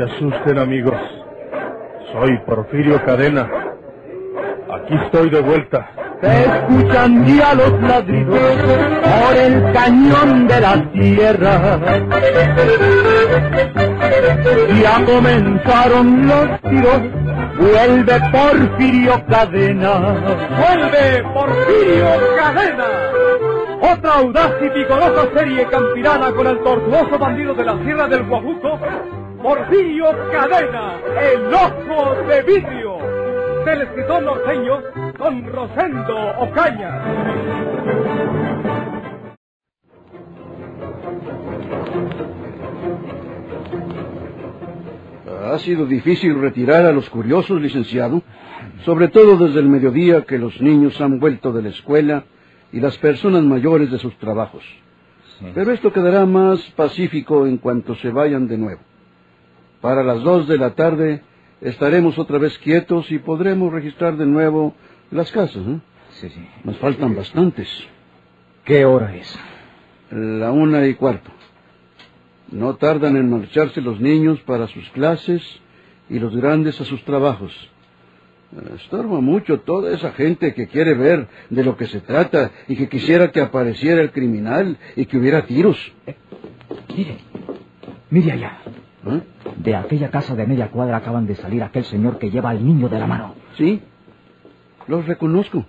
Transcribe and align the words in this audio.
se 0.00 0.14
asusten, 0.14 0.58
amigos. 0.58 0.94
Soy 2.12 2.38
Porfirio 2.46 3.02
Cadena. 3.04 3.48
Aquí 4.72 4.94
estoy 5.04 5.28
de 5.30 5.40
vuelta. 5.40 5.90
Se 6.22 6.42
escuchan 6.44 7.26
ya 7.26 7.54
los 7.54 7.82
ladridos 7.82 8.38
por 8.38 9.36
el 9.36 9.72
cañón 9.72 10.46
de 10.46 10.60
la 10.60 10.92
tierra. 10.92 11.80
Ya 14.82 15.04
comenzaron 15.04 16.26
los 16.26 16.60
tiros, 16.62 17.00
vuelve 17.58 18.20
Porfirio 18.32 19.26
Cadena. 19.26 19.98
¡Vuelve 20.60 21.24
Porfirio 21.34 22.06
Cadena! 22.38 22.86
Otra 23.82 24.14
audaz 24.14 24.52
y 24.62 24.68
vigorosa 24.78 25.28
serie 25.34 25.66
campirana 25.66 26.32
con 26.32 26.46
el 26.46 26.58
tortuoso 26.60 27.18
bandido 27.18 27.54
de 27.54 27.64
la 27.64 27.82
Sierra 27.82 28.06
del 28.08 28.24
Guajuco, 28.24 28.78
Porfirio 29.42 30.04
Cadena, 30.30 31.00
el 31.18 31.54
ojo 31.54 32.14
de 32.28 32.42
vidrio, 32.42 32.98
del 33.64 33.82
escritor 33.82 34.22
norteño 34.22 34.82
Don 35.18 35.46
Rosendo 35.46 36.16
Ocaña. 36.40 37.04
Ha 45.50 45.58
sido 45.58 45.86
difícil 45.86 46.38
retirar 46.38 46.84
a 46.84 46.92
los 46.92 47.08
curiosos, 47.08 47.62
licenciado, 47.62 48.22
sobre 48.84 49.08
todo 49.08 49.38
desde 49.38 49.60
el 49.60 49.68
mediodía 49.70 50.22
que 50.26 50.38
los 50.38 50.60
niños 50.60 51.00
han 51.00 51.18
vuelto 51.18 51.50
de 51.52 51.62
la 51.62 51.70
escuela 51.70 52.24
y 52.72 52.80
las 52.80 52.98
personas 52.98 53.42
mayores 53.42 53.90
de 53.90 53.98
sus 53.98 54.14
trabajos. 54.18 54.64
Pero 55.54 55.72
esto 55.72 55.90
quedará 55.94 56.26
más 56.26 56.60
pacífico 56.76 57.46
en 57.46 57.56
cuanto 57.56 57.94
se 57.94 58.10
vayan 58.10 58.46
de 58.46 58.58
nuevo. 58.58 58.89
Para 59.80 60.02
las 60.02 60.22
dos 60.22 60.46
de 60.46 60.58
la 60.58 60.74
tarde 60.74 61.22
estaremos 61.60 62.18
otra 62.18 62.38
vez 62.38 62.58
quietos 62.58 63.10
y 63.10 63.18
podremos 63.18 63.72
registrar 63.72 64.16
de 64.16 64.26
nuevo 64.26 64.74
las 65.10 65.30
casas. 65.32 65.62
¿eh? 65.66 65.78
Sí, 66.20 66.28
sí. 66.28 66.48
Nos 66.64 66.76
faltan 66.78 67.14
bastantes. 67.14 67.68
¿Qué 68.64 68.84
hora 68.84 69.14
es? 69.14 69.38
La 70.10 70.52
una 70.52 70.86
y 70.86 70.94
cuarto. 70.94 71.30
No 72.50 72.76
tardan 72.76 73.16
en 73.16 73.30
marcharse 73.30 73.80
los 73.80 74.00
niños 74.00 74.40
para 74.40 74.66
sus 74.68 74.88
clases 74.90 75.42
y 76.08 76.18
los 76.18 76.36
grandes 76.36 76.80
a 76.80 76.84
sus 76.84 77.02
trabajos. 77.04 77.52
Estorba 78.74 79.20
mucho 79.20 79.60
toda 79.60 79.94
esa 79.94 80.10
gente 80.12 80.52
que 80.54 80.66
quiere 80.66 80.94
ver 80.94 81.28
de 81.50 81.62
lo 81.62 81.76
que 81.76 81.86
se 81.86 82.00
trata 82.00 82.50
y 82.66 82.74
que 82.74 82.88
quisiera 82.88 83.30
que 83.30 83.40
apareciera 83.40 84.00
el 84.00 84.10
criminal 84.10 84.76
y 84.96 85.06
que 85.06 85.16
hubiera 85.16 85.46
tiros. 85.46 85.78
Mire, 86.96 87.18
mire 88.10 88.32
allá. 88.32 88.58
¿Eh? 89.06 89.20
De 89.62 89.76
aquella 89.76 90.10
casa 90.10 90.34
de 90.34 90.46
media 90.46 90.70
cuadra 90.70 90.96
acaban 90.96 91.26
de 91.26 91.34
salir 91.34 91.62
aquel 91.62 91.84
señor 91.84 92.18
que 92.18 92.30
lleva 92.30 92.48
al 92.48 92.64
niño 92.64 92.88
de 92.88 92.98
la 92.98 93.06
mano. 93.06 93.34
Sí, 93.58 93.82
los 94.86 95.04
reconozco. 95.06 95.66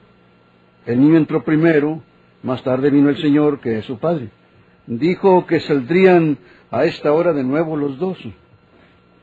El 0.85 1.01
niño 1.01 1.17
entró 1.17 1.43
primero, 1.43 2.01
más 2.41 2.63
tarde 2.63 2.89
vino 2.89 3.09
el 3.09 3.17
señor, 3.17 3.59
que 3.59 3.79
es 3.79 3.85
su 3.85 3.99
padre. 3.99 4.29
Dijo 4.87 5.45
que 5.45 5.59
saldrían 5.59 6.37
a 6.71 6.85
esta 6.85 7.11
hora 7.11 7.33
de 7.33 7.43
nuevo 7.43 7.75
los 7.75 7.99
dos. 7.99 8.17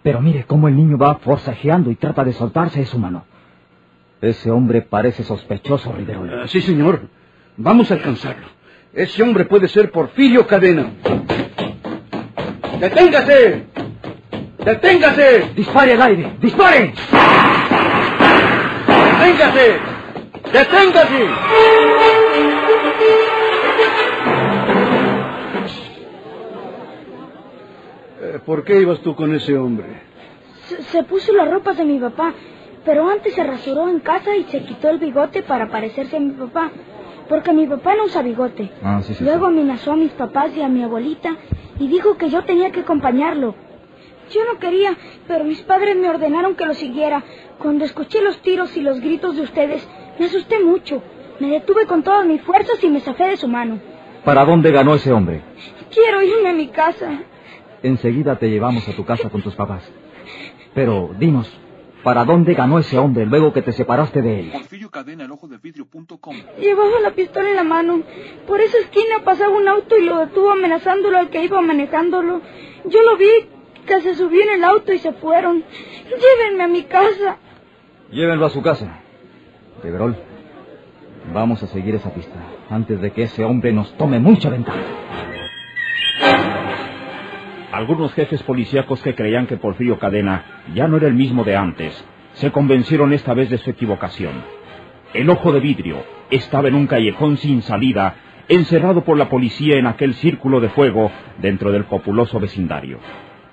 Pero 0.02 0.20
mire 0.20 0.44
cómo 0.44 0.68
el 0.68 0.76
niño 0.76 0.98
va 0.98 1.14
forcejeando 1.14 1.90
y 1.90 1.96
trata 1.96 2.22
de 2.22 2.34
soltarse 2.34 2.80
de 2.80 2.86
su 2.86 2.98
mano. 2.98 3.24
Ese 4.20 4.50
hombre 4.50 4.82
parece 4.82 5.24
sospechoso, 5.24 5.92
Riverol. 5.92 6.42
Ah, 6.42 6.46
sí, 6.46 6.60
señor. 6.60 7.08
Vamos 7.56 7.90
a 7.90 7.94
alcanzarlo. 7.94 8.48
Ese 8.92 9.22
hombre 9.22 9.46
puede 9.46 9.66
ser 9.68 9.90
Porfirio 9.90 10.46
Cadena. 10.46 10.90
¡Deténgase! 12.78 13.77
¡Deténgase! 14.68 15.52
¡Dispare 15.56 15.94
al 15.94 16.02
aire! 16.02 16.32
¡Dispare! 16.42 16.92
¡Deténgase! 18.86 19.66
¡Deténgase! 20.52 21.22
Eh, 28.20 28.40
¿Por 28.44 28.62
qué 28.64 28.80
ibas 28.82 29.00
tú 29.00 29.14
con 29.14 29.34
ese 29.34 29.56
hombre? 29.56 29.86
Se, 30.66 30.82
se 30.82 31.02
puso 31.04 31.32
las 31.32 31.50
ropas 31.50 31.78
de 31.78 31.84
mi 31.84 31.98
papá, 31.98 32.34
pero 32.84 33.08
antes 33.08 33.34
se 33.34 33.44
rasuró 33.44 33.88
en 33.88 34.00
casa 34.00 34.36
y 34.36 34.44
se 34.44 34.64
quitó 34.64 34.90
el 34.90 34.98
bigote 34.98 35.42
para 35.42 35.68
parecerse 35.68 36.18
a 36.18 36.20
mi 36.20 36.32
papá, 36.32 36.70
porque 37.26 37.54
mi 37.54 37.66
papá 37.66 37.94
no 37.96 38.04
usa 38.04 38.20
bigote. 38.20 38.70
Ah, 38.82 39.00
sí, 39.02 39.14
sí. 39.14 39.24
Luego 39.24 39.46
amenazó 39.46 39.92
a 39.92 39.96
mis 39.96 40.12
papás 40.12 40.54
y 40.54 40.60
a 40.60 40.68
mi 40.68 40.82
abuelita 40.82 41.30
y 41.78 41.88
dijo 41.88 42.18
que 42.18 42.28
yo 42.28 42.44
tenía 42.44 42.70
que 42.70 42.80
acompañarlo. 42.80 43.54
Yo 44.30 44.44
no 44.44 44.58
quería, 44.58 44.96
pero 45.26 45.44
mis 45.44 45.62
padres 45.62 45.96
me 45.96 46.08
ordenaron 46.08 46.54
que 46.54 46.66
lo 46.66 46.74
siguiera. 46.74 47.24
Cuando 47.58 47.84
escuché 47.84 48.20
los 48.22 48.40
tiros 48.42 48.76
y 48.76 48.82
los 48.82 49.00
gritos 49.00 49.36
de 49.36 49.42
ustedes, 49.42 49.86
me 50.18 50.26
asusté 50.26 50.62
mucho. 50.62 51.02
Me 51.40 51.48
detuve 51.48 51.86
con 51.86 52.02
todas 52.02 52.26
mis 52.26 52.42
fuerzas 52.42 52.82
y 52.82 52.88
me 52.88 53.00
zafé 53.00 53.24
de 53.24 53.36
su 53.36 53.48
mano. 53.48 53.78
¿Para 54.24 54.44
dónde 54.44 54.70
ganó 54.72 54.94
ese 54.94 55.12
hombre? 55.12 55.42
Quiero 55.92 56.22
irme 56.22 56.50
a 56.50 56.52
mi 56.52 56.68
casa. 56.68 57.20
Enseguida 57.82 58.38
te 58.38 58.50
llevamos 58.50 58.86
a 58.88 58.92
tu 58.92 59.04
casa 59.04 59.30
con 59.30 59.42
tus 59.42 59.54
papás. 59.54 59.88
Pero 60.74 61.10
dinos, 61.18 61.50
¿para 62.02 62.24
dónde 62.24 62.54
ganó 62.54 62.78
ese 62.78 62.98
hombre 62.98 63.24
luego 63.24 63.52
que 63.52 63.62
te 63.62 63.72
separaste 63.72 64.20
de 64.20 64.40
él? 64.40 64.50
Porfirio 64.52 64.90
Cadena, 64.90 65.24
el 65.24 65.30
ojo 65.30 65.48
de 65.48 65.58
vidrio.com. 65.58 66.36
Llevaba 66.60 67.00
la 67.00 67.12
pistola 67.12 67.48
en 67.50 67.56
la 67.56 67.64
mano. 67.64 68.02
Por 68.46 68.60
esa 68.60 68.78
esquina 68.78 69.20
pasaba 69.24 69.56
un 69.56 69.68
auto 69.68 69.96
y 69.96 70.04
lo 70.04 70.18
detuvo 70.18 70.50
amenazándolo 70.50 71.18
al 71.18 71.30
que 71.30 71.44
iba 71.44 71.60
manejándolo. 71.60 72.40
Yo 72.84 73.02
lo 73.02 73.16
vi 73.16 73.28
se 74.00 74.14
subió 74.14 74.42
en 74.42 74.50
el 74.50 74.64
auto 74.64 74.92
y 74.92 74.98
se 74.98 75.12
fueron. 75.12 75.64
Llévenme 76.04 76.64
a 76.64 76.68
mi 76.68 76.82
casa. 76.84 77.38
Llévenlo 78.10 78.46
a 78.46 78.50
su 78.50 78.62
casa. 78.62 79.00
Riverol, 79.82 80.16
vamos 81.32 81.62
a 81.62 81.66
seguir 81.66 81.94
esa 81.94 82.12
pista 82.12 82.36
antes 82.70 83.00
de 83.00 83.12
que 83.12 83.24
ese 83.24 83.44
hombre 83.44 83.72
nos 83.72 83.92
tome 83.96 84.18
mucha 84.18 84.50
ventaja. 84.50 84.78
Algunos 87.72 88.12
jefes 88.14 88.42
policíacos 88.42 89.02
que 89.02 89.14
creían 89.14 89.46
que 89.46 89.56
Porfirio 89.56 89.98
Cadena 89.98 90.62
ya 90.74 90.88
no 90.88 90.96
era 90.96 91.06
el 91.06 91.14
mismo 91.14 91.44
de 91.44 91.56
antes, 91.56 92.04
se 92.32 92.50
convencieron 92.50 93.12
esta 93.12 93.34
vez 93.34 93.50
de 93.50 93.58
su 93.58 93.70
equivocación. 93.70 94.32
El 95.12 95.30
ojo 95.30 95.52
de 95.52 95.60
vidrio 95.60 96.02
estaba 96.30 96.68
en 96.68 96.74
un 96.74 96.86
callejón 96.86 97.36
sin 97.36 97.62
salida, 97.62 98.16
encerrado 98.48 99.04
por 99.04 99.16
la 99.16 99.28
policía 99.28 99.76
en 99.76 99.86
aquel 99.86 100.14
círculo 100.14 100.60
de 100.60 100.70
fuego 100.70 101.10
dentro 101.38 101.70
del 101.70 101.84
populoso 101.84 102.40
vecindario. 102.40 102.98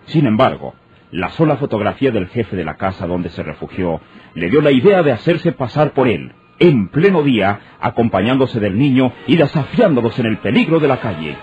Sin 0.06 0.28
embargo, 0.28 0.76
la 1.12 1.30
sola 1.30 1.58
fotografía 1.58 2.12
del 2.12 2.28
jefe 2.28 2.56
de 2.56 2.66
la 2.66 2.76
casa 2.76 3.08
donde 3.08 3.30
se 3.30 3.44
refugió 3.44 4.02
le 4.34 4.50
dio 4.50 4.62
la 4.62 4.72
idea 4.72 5.02
de 5.02 5.12
hacerse 5.12 5.52
pasar 5.52 5.92
por 5.92 6.08
él, 6.08 6.34
en 6.60 6.90
pleno 6.90 7.24
día, 7.24 7.60
acompañándose 7.80 8.60
del 8.60 8.78
niño 8.78 9.14
y 9.28 9.36
desafiándolos 9.36 10.18
en 10.20 10.28
el 10.28 10.38
peligro 10.38 10.80
de 10.80 10.88
la 10.88 11.00
calle. 11.00 11.38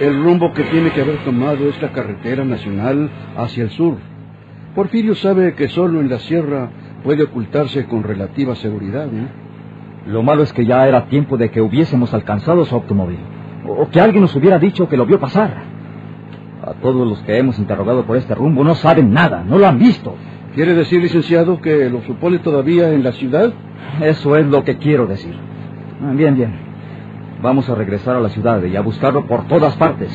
El 0.00 0.22
rumbo 0.22 0.52
que 0.52 0.64
tiene 0.64 0.90
que 0.90 1.02
haber 1.02 1.22
tomado 1.24 1.68
es 1.68 1.80
la 1.80 1.92
carretera 1.92 2.44
nacional 2.44 3.10
hacia 3.36 3.64
el 3.64 3.70
sur. 3.70 3.96
Porfirio 4.74 5.14
sabe 5.14 5.54
que 5.54 5.68
solo 5.68 6.00
en 6.00 6.10
la 6.10 6.18
sierra 6.18 6.70
puede 7.04 7.22
ocultarse 7.22 7.86
con 7.86 8.02
relativa 8.02 8.56
seguridad. 8.56 9.06
¿no? 9.06 9.28
Lo 10.06 10.22
malo 10.22 10.42
es 10.42 10.52
que 10.52 10.66
ya 10.66 10.86
era 10.88 11.06
tiempo 11.06 11.36
de 11.36 11.50
que 11.50 11.60
hubiésemos 11.60 12.12
alcanzado 12.12 12.64
su 12.64 12.74
automóvil. 12.74 13.20
O 13.68 13.88
que 13.88 14.00
alguien 14.00 14.22
nos 14.22 14.34
hubiera 14.34 14.58
dicho 14.58 14.88
que 14.88 14.96
lo 14.96 15.06
vio 15.06 15.20
pasar. 15.20 15.73
A 16.66 16.72
todos 16.80 17.06
los 17.06 17.18
que 17.24 17.36
hemos 17.36 17.58
interrogado 17.58 18.06
por 18.06 18.16
este 18.16 18.34
rumbo 18.34 18.64
no 18.64 18.74
saben 18.74 19.12
nada, 19.12 19.44
no 19.44 19.58
lo 19.58 19.66
han 19.66 19.78
visto. 19.78 20.16
¿Quiere 20.54 20.72
decir, 20.72 21.02
licenciado, 21.02 21.60
que 21.60 21.90
lo 21.90 22.00
supone 22.02 22.38
todavía 22.38 22.90
en 22.90 23.04
la 23.04 23.12
ciudad? 23.12 23.52
Eso 24.00 24.34
es 24.36 24.46
lo 24.46 24.64
que 24.64 24.78
quiero 24.78 25.06
decir. 25.06 25.34
Ah, 26.02 26.12
Bien, 26.14 26.34
bien. 26.34 26.54
Vamos 27.42 27.68
a 27.68 27.74
regresar 27.74 28.16
a 28.16 28.20
la 28.20 28.30
ciudad 28.30 28.62
y 28.62 28.76
a 28.76 28.80
buscarlo 28.80 29.26
por 29.26 29.46
todas 29.46 29.76
partes, 29.76 30.10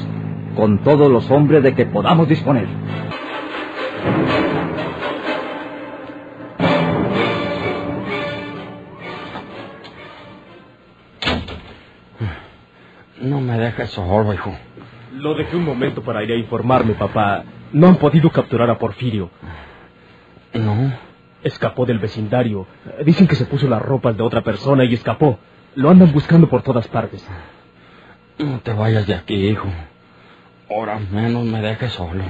con 0.55 0.79
todos 0.79 1.11
los 1.11 1.29
hombres 1.29 1.61
de 1.61 1.75
que 1.75 1.85
podamos 1.85 2.27
disponer. 2.27 2.67
No 13.21 13.39
me 13.39 13.57
dejes 13.59 13.91
solo, 13.91 14.33
hijo. 14.33 14.55
Lo 15.19 15.33
dejé 15.33 15.57
un 15.57 15.65
momento 15.65 16.01
para 16.01 16.23
ir 16.23 16.31
a 16.31 16.35
informarme, 16.35 16.93
papá. 16.93 17.43
No 17.73 17.87
han 17.89 17.97
podido 17.97 18.29
capturar 18.29 18.69
a 18.69 18.77
Porfirio. 18.77 19.29
No. 20.53 20.93
Escapó 21.43 21.85
del 21.85 21.99
vecindario. 21.99 22.65
Dicen 23.03 23.27
que 23.27 23.35
se 23.35 23.45
puso 23.45 23.67
las 23.67 23.81
ropas 23.81 24.15
de 24.15 24.23
otra 24.23 24.41
persona 24.43 24.85
y 24.85 24.93
escapó. 24.93 25.37
Lo 25.75 25.89
andan 25.89 26.13
buscando 26.13 26.47
por 26.47 26.61
todas 26.61 26.87
partes. 26.87 27.27
No 28.37 28.59
te 28.61 28.71
vayas 28.71 29.07
de 29.07 29.13
aquí, 29.13 29.35
hijo. 29.49 29.67
Ahora 30.69 30.99
menos 31.11 31.43
me 31.43 31.61
dejes 31.61 31.91
solo. 31.91 32.23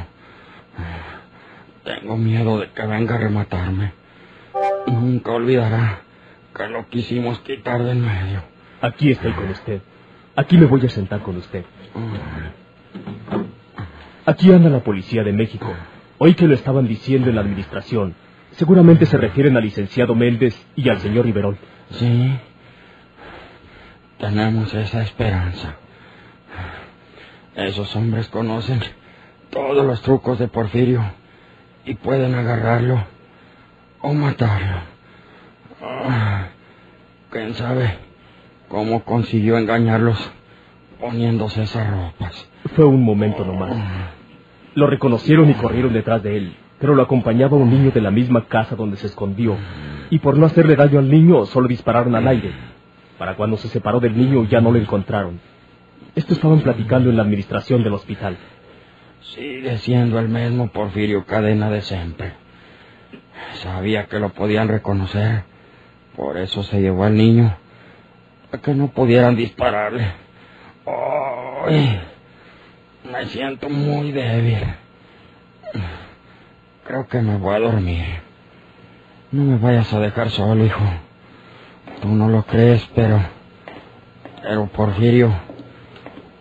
Tengo 1.84 2.18
miedo 2.18 2.60
de 2.60 2.72
que 2.72 2.88
venga 2.88 3.16
a 3.16 3.18
rematarme. 3.20 3.94
Nunca 4.88 5.32
olvidará 5.32 6.00
que 6.56 6.68
lo 6.68 6.90
quisimos 6.90 7.40
quitar 7.42 7.84
del 7.84 8.00
medio. 8.00 8.42
Aquí 8.82 9.12
estoy 9.12 9.32
con 9.34 9.48
usted. 9.50 9.80
Aquí 10.36 10.58
me 10.58 10.66
voy 10.66 10.84
a 10.84 10.90
sentar 10.90 11.20
con 11.20 11.38
usted. 11.38 11.66
Aquí 14.30 14.54
anda 14.54 14.70
la 14.70 14.84
policía 14.84 15.24
de 15.24 15.34
México. 15.34 15.74
Oí 16.20 16.36
que 16.36 16.48
lo 16.48 16.54
estaban 16.54 16.88
diciendo 16.88 17.30
en 17.30 17.36
la 17.36 17.42
administración. 17.42 18.14
Seguramente 18.52 19.08
se 19.08 19.18
refieren 19.18 19.58
al 19.58 19.64
licenciado 19.64 20.14
Méndez 20.14 20.56
y 20.76 20.88
al 20.88 21.00
señor 21.00 21.26
Riverol. 21.26 21.58
Sí. 21.90 22.38
Tenemos 24.20 24.72
esa 24.76 25.02
esperanza. 25.02 25.78
Esos 27.56 27.96
hombres 27.96 28.28
conocen 28.28 28.82
todos 29.50 29.84
los 29.84 30.00
trucos 30.04 30.38
de 30.38 30.48
Porfirio 30.48 31.02
y 31.84 31.96
pueden 31.96 32.36
agarrarlo 32.36 33.04
o 34.02 34.14
matarlo. 34.14 34.78
Ah, 35.82 36.50
¿Quién 37.32 37.56
sabe 37.56 37.98
cómo 38.68 39.04
consiguió 39.04 39.58
engañarlos 39.58 40.32
poniéndose 41.00 41.64
esas 41.64 41.90
ropas? 41.90 42.48
Fue 42.76 42.86
un 42.86 43.04
momento 43.04 43.44
nomás. 43.44 44.19
Lo 44.80 44.88
reconocieron 44.88 45.50
y 45.50 45.56
corrieron 45.56 45.92
detrás 45.92 46.24
de 46.24 46.38
él, 46.38 46.56
pero 46.80 46.96
lo 46.96 47.04
acompañaba 47.04 47.58
un 47.58 47.70
niño 47.70 47.92
de 47.92 48.00
la 48.00 48.12
misma 48.12 48.46
casa 48.46 48.78
donde 48.78 48.96
se 48.96 49.08
escondió. 49.08 49.58
Y 50.10 50.20
por 50.20 50.38
no 50.38 50.46
hacerle 50.46 50.78
daño 50.78 51.00
al 51.00 51.12
niño, 51.12 51.46
solo 51.48 51.68
dispararon 51.68 52.16
al 52.16 52.26
aire. 52.30 52.54
Para 53.18 53.36
cuando 53.36 53.58
se 53.58 53.68
separó 53.68 54.00
del 54.00 54.18
niño 54.18 54.46
ya 54.46 54.62
no 54.62 54.72
lo 54.72 54.80
encontraron. 54.80 55.42
Esto 56.16 56.34
estaban 56.34 56.62
platicando 56.62 57.10
en 57.10 57.18
la 57.18 57.24
administración 57.24 57.84
del 57.84 57.92
hospital. 57.92 58.38
Sigue 59.20 59.80
siendo 59.80 60.18
el 60.18 60.30
mismo 60.30 60.70
Porfirio 60.70 61.26
Cadena 61.26 61.70
de 61.70 61.82
siempre. 61.82 62.32
Sabía 63.56 64.06
que 64.06 64.18
lo 64.18 64.30
podían 64.30 64.70
reconocer. 64.70 65.44
Por 66.16 66.38
eso 66.38 66.64
se 66.64 66.80
llevó 66.80 67.04
al 67.04 67.18
niño. 67.18 67.54
Para 68.50 68.64
que 68.64 68.74
no 68.74 68.88
pudieran 68.88 69.36
dispararle. 69.36 70.06
Ay, 71.68 72.00
me 73.12 73.26
siento 73.28 73.70
muy 73.70 74.12
débil. 74.12 74.60
Creo 76.86 77.08
que 77.08 77.22
me 77.22 77.38
voy 77.38 77.56
a 77.56 77.60
dormir. 77.60 78.06
No 79.32 79.44
me 79.44 79.58
vayas 79.58 79.94
a 79.94 80.00
dejar 80.00 80.30
solo, 80.30 80.66
hijo. 80.66 80.84
Tú 82.02 82.10
no 82.10 82.30
lo 82.30 82.44
crees, 82.44 82.88
pero... 82.96 83.20
Pero 84.42 84.68
Porfirio 84.68 85.32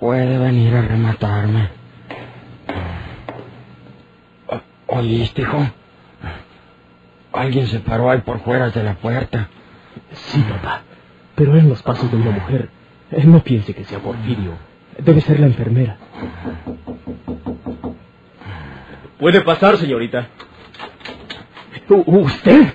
puede 0.00 0.38
venir 0.38 0.74
a 0.74 0.82
rematarme. 0.82 1.68
¿Oíste, 4.86 5.42
hijo? 5.42 5.66
Alguien 7.32 7.66
se 7.66 7.80
paró 7.80 8.10
ahí 8.10 8.20
por 8.20 8.40
fuera 8.40 8.70
de 8.70 8.82
la 8.82 8.94
puerta. 8.94 9.48
Sí, 10.12 10.40
papá. 10.42 10.82
Pero 11.34 11.54
eran 11.54 11.68
los 11.68 11.82
pasos 11.82 12.10
de 12.10 12.16
una 12.16 12.30
mujer. 12.30 12.70
Eh, 13.10 13.24
No 13.24 13.42
piense 13.42 13.74
que 13.74 13.84
sea 13.84 13.98
Porfirio. 13.98 14.52
Debe 14.98 15.20
ser 15.20 15.40
la 15.40 15.46
enfermera. 15.46 15.96
Puede 19.18 19.40
pasar, 19.42 19.76
señorita. 19.76 20.28
U- 21.88 22.04
¿Usted? 22.22 22.66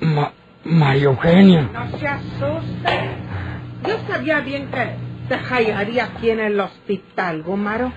Ma 0.00 0.32
María 0.64 1.04
Eugenia. 1.04 1.68
No 1.72 1.98
se 1.98 2.06
asuste. 2.06 3.10
Yo 3.86 3.98
sabía 4.08 4.40
bien 4.40 4.70
que 4.70 4.96
te 5.28 5.34
hallaría 5.36 6.04
aquí 6.06 6.30
en 6.30 6.40
el 6.40 6.58
hospital, 6.58 7.42
Gumaro. 7.42 7.92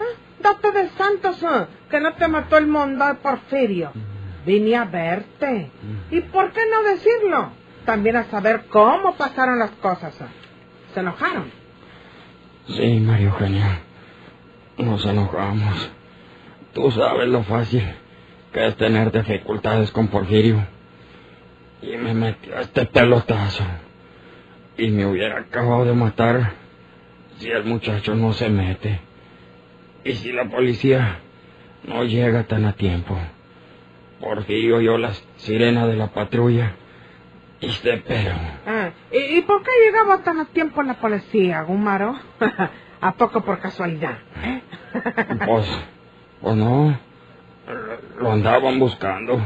Ah, 0.00 0.04
Date 0.40 0.72
de 0.72 0.88
santos, 0.90 1.42
ah, 1.44 1.66
que 1.90 2.00
no 2.00 2.14
te 2.14 2.28
mató 2.28 2.56
el 2.58 2.66
mundo 2.68 3.06
de 3.06 3.14
Porfirio. 3.14 3.92
Vine 4.46 4.76
a 4.76 4.84
verte. 4.84 5.70
¿Y 6.10 6.20
por 6.22 6.52
qué 6.52 6.60
no 6.70 6.82
decirlo? 6.82 7.50
También 7.84 8.16
a 8.16 8.24
saber 8.24 8.64
cómo 8.68 9.14
pasaron 9.16 9.58
las 9.58 9.70
cosas. 9.72 10.14
ah. 10.20 10.28
¿Se 10.94 11.00
enojaron? 11.00 11.61
Sí, 12.68 13.00
María 13.00 13.26
Eugenia. 13.26 13.80
Nos 14.78 15.04
enojamos. 15.04 15.90
Tú 16.72 16.90
sabes 16.92 17.28
lo 17.28 17.42
fácil 17.42 17.82
que 18.52 18.66
es 18.66 18.76
tener 18.76 19.10
dificultades 19.10 19.90
con 19.90 20.08
Porfirio. 20.08 20.64
Y 21.82 21.96
me 21.96 22.14
metió 22.14 22.56
este 22.58 22.86
pelotazo. 22.86 23.64
Y 24.78 24.90
me 24.90 25.06
hubiera 25.06 25.40
acabado 25.40 25.84
de 25.84 25.92
matar 25.92 26.52
si 27.38 27.50
el 27.50 27.64
muchacho 27.64 28.14
no 28.14 28.32
se 28.32 28.48
mete. 28.48 29.00
Y 30.04 30.12
si 30.12 30.32
la 30.32 30.48
policía 30.48 31.18
no 31.84 32.04
llega 32.04 32.44
tan 32.44 32.64
a 32.64 32.74
tiempo. 32.74 33.18
Porfirio 34.20 34.76
oyó 34.76 34.98
la 34.98 35.12
sirena 35.36 35.86
de 35.88 35.96
la 35.96 36.08
patrulla 36.08 36.76
y 37.62 37.70
se 37.70 37.96
pero. 37.98 38.34
Ah, 38.66 38.90
¿y, 39.12 39.38
y 39.38 39.42
por 39.42 39.62
qué 39.62 39.70
llegaba 39.86 40.22
tan 40.22 40.40
a 40.40 40.44
tiempo 40.46 40.82
la 40.82 40.94
policía, 40.94 41.62
Gumaro? 41.62 42.14
¿A 43.00 43.12
poco 43.14 43.40
por 43.42 43.58
casualidad? 43.58 44.18
eh? 44.44 44.62
Pues, 45.46 45.66
pues 46.40 46.56
no. 46.56 46.98
Lo 48.18 48.32
andaban 48.32 48.78
buscando. 48.78 49.40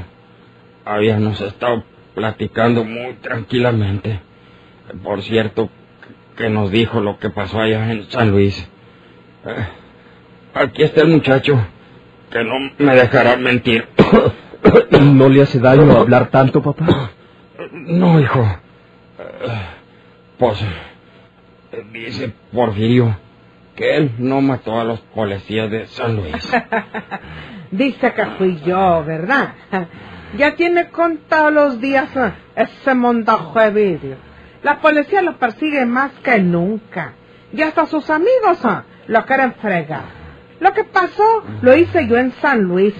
Habíamos 0.84 1.40
estado 1.40 1.84
platicando 2.14 2.84
muy 2.84 3.14
tranquilamente. 3.14 4.20
Por 5.02 5.22
cierto, 5.22 5.70
que 6.36 6.48
nos 6.50 6.70
dijo 6.70 7.00
lo 7.00 7.18
que 7.18 7.30
pasó 7.30 7.60
allá 7.60 7.90
en 7.92 8.04
San 8.10 8.30
Luis. 8.30 8.68
Eh, 9.46 9.66
aquí 10.54 10.82
está 10.82 11.02
el 11.02 11.08
muchacho, 11.08 11.58
que 12.30 12.44
no 12.44 12.54
me 12.78 12.94
dejará 12.94 13.36
mentir. 13.36 13.88
¿No 15.00 15.28
le 15.28 15.42
hace 15.42 15.58
daño 15.60 15.90
hablar 15.96 16.28
tanto, 16.28 16.62
papá? 16.62 17.10
No, 17.72 18.20
hijo. 18.20 18.44
Pues, 20.38 20.58
dice 21.92 22.32
Porfirio 22.52 23.16
que 23.74 23.96
él 23.96 24.12
no 24.18 24.40
mató 24.40 24.80
a 24.80 24.84
los 24.84 25.00
policías 25.00 25.70
de 25.70 25.86
San 25.86 26.16
Luis. 26.16 26.34
Dice 27.70 28.12
que 28.14 28.24
fui 28.38 28.58
yo, 28.64 29.04
¿verdad? 29.04 29.54
Ya 30.36 30.54
tiene 30.56 30.88
contado 30.88 31.50
los 31.50 31.80
días 31.80 32.08
ese 32.54 32.94
montajo 32.94 33.58
de 33.60 33.70
vidrio. 33.70 34.16
La 34.62 34.80
policía 34.80 35.20
lo 35.22 35.36
persigue 35.36 35.84
más 35.84 36.10
que 36.22 36.38
nunca. 36.38 37.12
Y 37.52 37.62
hasta 37.62 37.86
sus 37.86 38.08
amigos 38.10 38.64
eh, 38.64 38.82
lo 39.08 39.24
quieren 39.24 39.54
fregar. 39.54 40.04
Lo 40.58 40.72
que 40.72 40.84
pasó 40.84 41.44
lo 41.60 41.76
hice 41.76 42.08
yo 42.08 42.16
en 42.16 42.32
San 42.32 42.62
Luis 42.62 42.94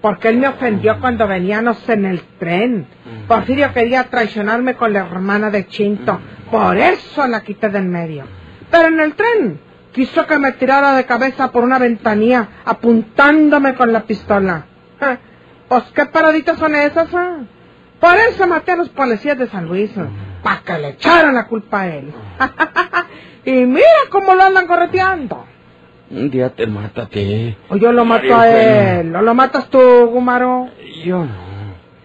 porque 0.00 0.28
él 0.28 0.38
me 0.38 0.48
ofendió 0.48 0.98
cuando 1.00 1.26
veníamos 1.28 1.86
en 1.88 2.04
el 2.06 2.20
tren. 2.38 2.86
Porfirio 3.28 3.72
quería 3.72 4.04
traicionarme 4.04 4.74
con 4.74 4.92
la 4.92 5.00
hermana 5.00 5.50
de 5.50 5.66
Chinto. 5.66 6.18
Por 6.50 6.76
eso 6.78 7.26
la 7.26 7.42
quité 7.42 7.68
del 7.68 7.84
medio. 7.84 8.24
Pero 8.70 8.88
en 8.88 9.00
el 9.00 9.14
tren 9.14 9.60
quiso 9.92 10.26
que 10.26 10.38
me 10.38 10.52
tirara 10.52 10.94
de 10.94 11.04
cabeza 11.04 11.50
por 11.52 11.64
una 11.64 11.78
ventanilla 11.78 12.48
apuntándome 12.64 13.74
con 13.74 13.92
la 13.92 14.00
pistola. 14.04 14.64
Ja, 14.98 15.18
Pues 15.68 15.84
qué 15.94 16.06
paraditas 16.06 16.58
son 16.58 16.74
esas. 16.74 17.08
ah? 17.14 17.38
Por 18.00 18.16
eso 18.16 18.46
maté 18.46 18.72
a 18.72 18.76
los 18.76 18.88
policías 18.88 19.36
de 19.38 19.48
San 19.48 19.66
Luis. 19.66 19.90
Para 20.42 20.60
que 20.62 20.78
le 20.78 20.88
echaran 20.90 21.34
la 21.34 21.46
culpa 21.46 21.82
a 21.82 21.86
él. 21.88 22.12
y 23.44 23.52
mira 23.66 23.86
cómo 24.10 24.34
lo 24.34 24.42
andan 24.44 24.66
correteando. 24.66 25.44
Un 26.10 26.28
día 26.28 26.50
te 26.50 26.66
mata 26.66 27.02
a 27.02 27.06
ti. 27.06 27.56
O 27.68 27.76
yo 27.76 27.92
lo 27.92 28.04
mato 28.04 28.36
María 28.36 28.40
a 28.40 29.00
él. 29.00 29.14
O 29.14 29.22
lo 29.22 29.34
matas 29.34 29.68
tú, 29.70 29.78
Gumaro. 30.06 30.68
Yo 31.04 31.24
no. 31.24 31.50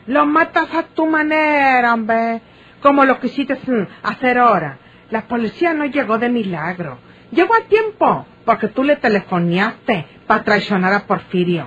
Lo 0.05 0.25
matas 0.27 0.73
a 0.73 0.83
tu 0.83 1.07
manera, 1.07 1.93
hombre. 1.93 2.41
Como 2.81 3.03
lo 3.03 3.19
quisiste 3.19 3.55
mm, 3.55 3.87
hacer 4.03 4.37
ahora. 4.37 4.77
La 5.09 5.23
policía 5.23 5.73
no 5.73 5.85
llegó 5.85 6.19
de 6.19 6.29
milagro. 6.29 6.99
Llegó 7.31 7.55
a 7.55 7.67
tiempo, 7.67 8.25
porque 8.45 8.67
tú 8.67 8.83
le 8.83 8.95
telefoneaste 8.97 10.05
para 10.27 10.43
traicionar 10.43 10.93
a 10.93 11.07
Porfirio. 11.07 11.65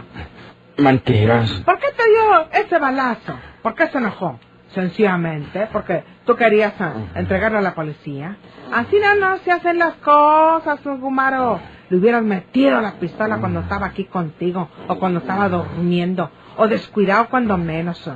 Mentiras. 0.77 1.51
¿Por 1.65 1.79
qué 1.79 1.89
te 1.97 2.05
dio 2.09 2.65
ese 2.65 2.79
balazo? 2.79 3.35
¿Por 3.63 3.75
qué 3.75 3.89
se 3.89 3.99
enojó? 3.99 4.39
Sencillamente, 4.73 5.69
porque 5.73 6.05
tú 6.25 6.37
querías 6.37 6.75
ah, 6.79 6.93
entregarlo 7.17 7.59
a 7.59 7.63
la 7.63 7.75
policía. 7.75 8.37
Así 8.73 8.97
no, 9.01 9.15
no 9.17 9.39
se 9.39 9.51
hacen 9.51 9.79
las 9.79 9.95
cosas, 9.95 10.79
Gumaro. 10.85 11.59
Le 11.91 11.97
hubieras 11.97 12.23
metido 12.23 12.81
la 12.81 12.93
pistola 12.95 13.39
cuando 13.39 13.61
estaba 13.61 13.87
aquí 13.87 14.05
contigo, 14.05 14.69
o 14.89 14.99
cuando 14.99 15.21
estaba 15.21 15.49
durmiendo, 15.49 16.31
o 16.57 16.69
descuidado 16.69 17.29
cuando 17.29 17.57
menos. 17.57 18.11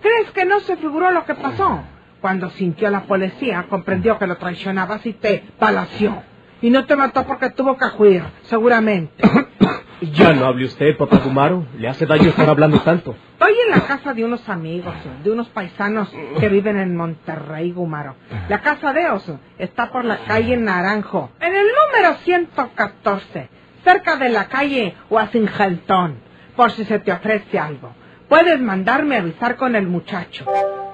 ¿Crees 0.00 0.30
que 0.32 0.44
no 0.44 0.60
se 0.60 0.76
figuró 0.76 1.10
lo 1.12 1.24
que 1.24 1.34
pasó? 1.34 1.82
Cuando 2.20 2.50
sintió 2.50 2.90
la 2.90 3.02
policía, 3.02 3.66
comprendió 3.68 4.18
que 4.18 4.26
lo 4.26 4.36
traicionabas 4.36 5.06
y 5.06 5.12
te 5.12 5.44
balació. 5.60 6.22
Y 6.60 6.70
no 6.70 6.84
te 6.86 6.96
mató 6.96 7.24
porque 7.24 7.50
tuvo 7.50 7.76
que 7.76 7.86
huir, 7.98 8.24
seguramente. 8.42 9.22
Ya 10.02 10.32
no 10.32 10.46
hable 10.46 10.64
usted, 10.64 10.96
papá 10.96 11.18
Gumaro. 11.18 11.64
Le 11.78 11.88
hace 11.88 12.06
daño 12.06 12.30
estar 12.30 12.48
hablando 12.48 12.80
tanto. 12.80 13.14
Estoy 13.34 13.54
en 13.66 13.70
la 13.70 13.86
casa 13.86 14.12
de 14.12 14.24
unos 14.24 14.48
amigos, 14.48 14.92
de 15.22 15.30
unos 15.30 15.48
paisanos 15.48 16.12
que 16.40 16.48
viven 16.48 16.76
en 16.78 16.96
Monterrey, 16.96 17.70
Gumaro. 17.70 18.16
La 18.48 18.60
casa 18.60 18.92
de 18.92 19.02
ellos 19.02 19.30
está 19.58 19.90
por 19.90 20.04
la 20.04 20.18
calle 20.18 20.56
Naranjo, 20.56 21.30
en 21.40 21.54
el 21.54 21.66
número 21.66 22.16
114, 22.24 23.48
cerca 23.84 24.16
de 24.16 24.28
la 24.28 24.48
calle 24.48 24.94
Washington, 25.08 26.16
por 26.56 26.72
si 26.72 26.84
se 26.84 26.98
te 26.98 27.12
ofrece 27.12 27.58
algo. 27.58 27.92
Puedes 28.28 28.60
mandarme 28.60 29.16
a 29.16 29.20
avisar 29.20 29.56
con 29.56 29.76
el 29.76 29.86
muchacho. 29.86 30.46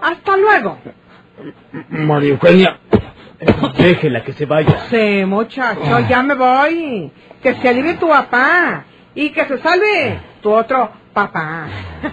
Hasta 0.03 0.37
luego. 0.37 0.79
María 1.89 2.31
Eugenia. 2.31 2.79
Déjela 3.79 4.25
que 4.25 4.33
se 4.33 4.45
vaya. 4.45 4.81
Sí, 4.91 5.25
muchacho, 5.25 6.01
ya 6.09 6.23
me 6.23 6.35
voy. 6.35 7.13
Que 7.43 7.55
se 7.55 7.69
alivie 7.69 7.95
tu 7.95 8.09
papá. 8.09 8.85
Y 9.19 9.31
que 9.31 9.45
se 9.47 9.59
salve 9.59 10.21
tu 10.41 10.53
otro 10.53 10.93
papá. 11.13 11.67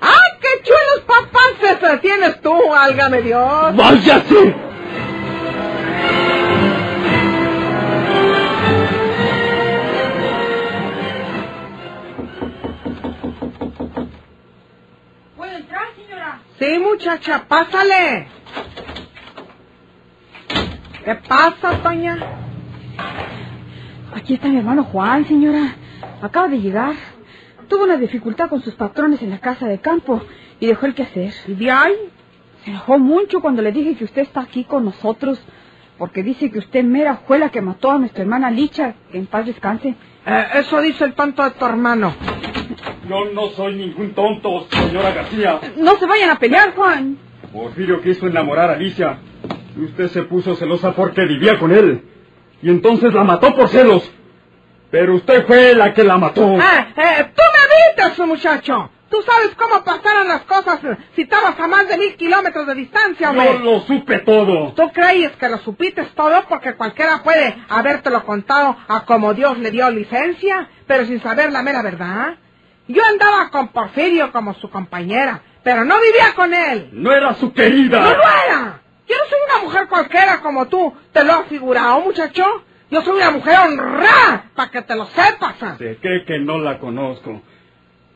¡Ah, 0.00 0.22
qué 0.40 0.62
chulos 0.62 1.04
papás 1.04 2.00
tienes 2.00 2.40
tú, 2.40 2.54
álgame 2.72 3.22
Dios! 3.22 3.74
¡Váyase! 3.74 4.54
¿Puedo 15.36 15.56
entrar, 15.56 15.86
señora? 15.96 16.38
Sí, 16.56 16.78
muchacha, 16.78 17.42
pásale. 17.48 18.28
¿Qué 21.04 21.14
pasa, 21.16 21.82
Toña? 21.82 22.16
Aquí 24.14 24.34
está 24.34 24.46
mi 24.46 24.58
hermano 24.58 24.84
Juan, 24.84 25.26
señora. 25.26 25.81
Acaba 26.22 26.46
de 26.46 26.60
llegar. 26.60 26.94
Tuvo 27.68 27.82
una 27.84 27.96
dificultad 27.96 28.48
con 28.48 28.62
sus 28.62 28.74
patrones 28.74 29.20
en 29.22 29.30
la 29.30 29.40
casa 29.40 29.66
de 29.66 29.80
campo 29.80 30.22
y 30.60 30.66
dejó 30.66 30.86
el 30.86 30.94
quehacer. 30.94 31.34
¿Y 31.48 31.54
de 31.54 31.70
ahí? 31.70 31.94
Se 32.64 32.70
enojó 32.70 32.98
mucho 32.98 33.40
cuando 33.40 33.60
le 33.60 33.72
dije 33.72 33.96
que 33.96 34.04
usted 34.04 34.22
está 34.22 34.42
aquí 34.42 34.62
con 34.62 34.84
nosotros, 34.84 35.40
porque 35.98 36.22
dice 36.22 36.50
que 36.50 36.60
usted 36.60 36.84
mera 36.84 37.22
fue 37.26 37.40
la 37.40 37.48
que 37.48 37.60
mató 37.60 37.90
a 37.90 37.98
nuestra 37.98 38.22
hermana 38.22 38.52
Licha, 38.52 38.94
que 39.10 39.18
en 39.18 39.26
paz 39.26 39.46
descanse. 39.46 39.96
Eh, 40.24 40.44
eso 40.54 40.80
dice 40.80 41.04
el 41.04 41.14
tonto 41.14 41.42
de 41.42 41.50
tu 41.50 41.66
hermano. 41.66 42.14
Yo 43.08 43.24
no 43.34 43.48
soy 43.48 43.74
ningún 43.74 44.12
tonto, 44.14 44.68
señora 44.70 45.10
García. 45.10 45.58
No 45.76 45.96
se 45.96 46.06
vayan 46.06 46.30
a 46.30 46.38
pelear, 46.38 46.72
Juan. 46.76 47.18
Porfirio 47.52 48.00
quiso 48.00 48.28
enamorar 48.28 48.70
a 48.70 48.74
Alicia. 48.74 49.18
Y 49.76 49.86
usted 49.86 50.06
se 50.06 50.22
puso 50.22 50.54
celosa 50.54 50.94
porque 50.94 51.24
vivía 51.24 51.58
con 51.58 51.72
él. 51.72 52.04
Y 52.62 52.70
entonces 52.70 53.12
la 53.12 53.24
mató 53.24 53.56
por 53.56 53.68
celos. 53.68 54.08
Pero 54.92 55.16
usted 55.16 55.46
fue 55.46 55.74
la 55.74 55.94
que 55.94 56.04
la 56.04 56.18
mató. 56.18 56.52
Eh, 56.52 56.60
eh, 56.96 57.32
tú 57.34 57.42
me 57.42 58.02
evitas, 58.04 58.18
muchacho. 58.26 58.90
Tú 59.08 59.22
sabes 59.22 59.54
cómo 59.56 59.82
pasaron 59.82 60.28
las 60.28 60.42
cosas 60.42 60.80
si 61.16 61.22
estabas 61.22 61.58
a 61.58 61.66
más 61.66 61.88
de 61.88 61.96
mil 61.96 62.14
kilómetros 62.14 62.66
de 62.66 62.74
distancia, 62.74 63.32
Yo 63.32 63.42
güey. 63.42 63.58
lo 63.58 63.80
supe 63.80 64.18
todo. 64.20 64.72
¿Tú 64.74 64.90
crees 64.92 65.32
que 65.32 65.48
lo 65.48 65.58
supiste 65.58 66.02
todo 66.14 66.44
porque 66.46 66.74
cualquiera 66.74 67.22
puede 67.22 67.56
habértelo 67.70 68.24
contado 68.24 68.76
a 68.86 69.04
como 69.06 69.32
Dios 69.32 69.58
le 69.58 69.70
dio 69.70 69.90
licencia, 69.90 70.68
pero 70.86 71.06
sin 71.06 71.22
saber 71.22 71.52
la 71.52 71.62
mera 71.62 71.82
verdad? 71.82 72.34
Yo 72.86 73.02
andaba 73.04 73.48
con 73.50 73.68
Porfirio 73.68 74.30
como 74.30 74.52
su 74.54 74.68
compañera, 74.68 75.40
pero 75.62 75.84
no 75.84 75.96
vivía 76.00 76.34
con 76.34 76.52
él. 76.52 76.90
No 76.92 77.12
era 77.12 77.34
su 77.34 77.52
querida. 77.54 77.98
¡No 78.00 78.10
lo 78.10 78.22
era! 78.46 78.80
Yo 79.08 79.16
no 79.16 79.24
soy 79.24 79.38
una 79.54 79.64
mujer 79.64 79.88
cualquiera 79.88 80.40
como 80.40 80.68
tú, 80.68 80.92
te 81.12 81.24
lo 81.24 81.32
has 81.32 81.46
figurado, 81.46 82.00
muchacho. 82.00 82.44
Yo 82.92 83.00
soy 83.00 83.16
una 83.16 83.30
mujer 83.30 83.58
honrada, 83.58 84.50
para 84.54 84.70
que 84.70 84.82
te 84.82 84.94
lo 84.94 85.06
sepas. 85.06 85.56
Se 85.78 85.96
cree 85.96 86.26
que 86.26 86.38
no 86.38 86.58
la 86.58 86.78
conozco. 86.78 87.40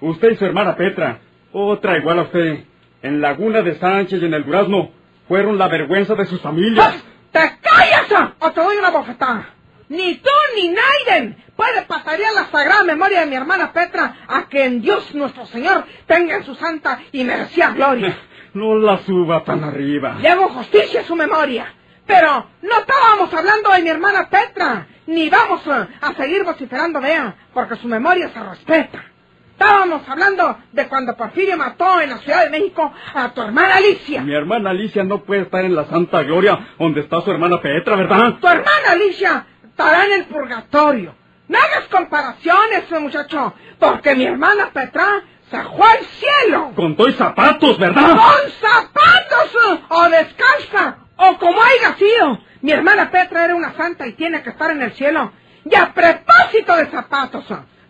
Usted 0.02 0.32
y 0.32 0.36
su 0.36 0.44
hermana 0.44 0.76
Petra, 0.76 1.20
otra 1.50 1.96
igual 1.96 2.18
a 2.18 2.22
usted, 2.24 2.64
en 3.00 3.22
Laguna 3.22 3.62
de 3.62 3.76
Sánchez 3.76 4.20
y 4.20 4.26
en 4.26 4.34
el 4.34 4.44
Durazno, 4.44 4.90
fueron 5.28 5.56
la 5.56 5.68
vergüenza 5.68 6.14
de 6.14 6.26
sus 6.26 6.42
familias. 6.42 7.02
¡Te 7.32 7.40
callas 7.62 8.34
o 8.38 8.52
te 8.52 8.60
doy 8.60 8.76
una 8.76 8.90
bofetada! 8.90 9.48
Ni 9.88 10.16
tú 10.16 10.30
ni 10.56 10.68
Naiden 10.68 11.42
puede 11.56 11.80
pasar 11.86 12.18
la 12.34 12.44
sagrada 12.50 12.82
memoria 12.84 13.20
de 13.20 13.26
mi 13.28 13.36
hermana 13.36 13.72
Petra 13.72 14.14
a 14.28 14.46
que 14.46 14.62
en 14.62 14.82
Dios 14.82 15.14
nuestro 15.14 15.46
Señor 15.46 15.86
tenga 16.06 16.36
en 16.36 16.44
su 16.44 16.54
santa 16.54 17.00
y 17.12 17.24
merecida 17.24 17.70
gloria. 17.70 18.14
No 18.52 18.74
la 18.74 18.96
suba 18.98 19.44
tan 19.44 19.64
arriba. 19.64 20.16
Le 20.18 20.30
hago 20.30 20.48
justicia 20.48 21.00
a 21.00 21.04
su 21.04 21.14
memoria. 21.14 21.74
Pero 22.06 22.46
no 22.62 22.78
estábamos 22.78 23.32
hablando 23.34 23.70
de 23.72 23.82
mi 23.82 23.88
hermana 23.88 24.28
Petra, 24.28 24.86
ni 25.06 25.28
vamos 25.28 25.62
a, 25.66 25.88
seguir 26.14 26.44
vociferando 26.44 27.00
de 27.00 27.12
ella, 27.12 27.34
porque 27.52 27.76
su 27.76 27.88
memoria 27.88 28.30
se 28.32 28.42
respeta. 28.42 29.04
Estábamos 29.52 30.02
hablando 30.06 30.58
de 30.72 30.86
cuando 30.86 31.16
Porfirio 31.16 31.56
mató 31.56 32.00
en 32.00 32.10
la 32.10 32.18
Ciudad 32.18 32.44
de 32.44 32.50
México 32.50 32.92
a 33.14 33.30
tu 33.30 33.40
hermana 33.40 33.76
Alicia. 33.76 34.20
Mi 34.20 34.34
hermana 34.34 34.70
Alicia 34.70 35.02
no 35.02 35.22
puede 35.24 35.42
estar 35.42 35.64
en 35.64 35.74
la 35.74 35.86
Santa 35.86 36.22
Gloria 36.22 36.74
donde 36.78 37.00
está 37.00 37.22
su 37.22 37.30
hermana 37.30 37.60
Petra, 37.60 37.96
¿verdad? 37.96 38.34
Tu 38.38 38.46
hermana 38.46 38.90
Alicia 38.90 39.46
estará 39.64 40.04
en 40.04 40.12
el 40.12 40.24
purgatorio. 40.26 41.14
No 41.48 41.58
hagas 41.58 41.88
comparaciones, 41.88 42.90
muchacho, 43.00 43.54
porque 43.78 44.14
mi 44.14 44.24
hermana 44.26 44.70
Petra 44.72 45.22
se 45.50 45.62
fue 45.62 45.90
al 45.90 46.04
cielo. 46.04 46.72
Con 46.74 46.96
toy 46.96 47.12
zapatos, 47.12 47.78
¿verdad? 47.78 48.10
¡Con 48.10 48.50
zapatos! 48.50 49.80
O 49.88 50.08
descalza, 50.10 50.98
o 51.16 51.38
como 51.38 51.60
haya 51.62 51.96
sido. 51.96 52.40
Mi 52.62 52.72
hermana 52.72 53.10
Petra 53.10 53.44
era 53.44 53.54
una 53.54 53.72
santa 53.74 54.06
y 54.06 54.12
tiene 54.12 54.42
que 54.42 54.50
estar 54.50 54.70
en 54.70 54.82
el 54.82 54.92
cielo. 54.92 55.32
Y 55.64 55.74
a 55.74 55.92
propósito 55.92 56.76
de 56.76 56.86
zapatos, 56.86 57.44